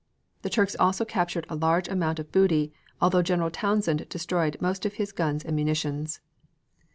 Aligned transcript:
The 0.41 0.49
Turks 0.49 0.75
also 0.79 1.05
captured 1.05 1.45
a 1.47 1.53
large 1.55 1.87
amount 1.87 2.17
of 2.17 2.31
booty, 2.31 2.73
although 2.99 3.21
General 3.21 3.51
Townshend 3.51 4.09
destroyed 4.09 4.57
most 4.59 4.83
of 4.83 4.95
his 4.95 5.11
guns 5.11 5.45
and 5.45 5.55
munitions. 5.55 6.21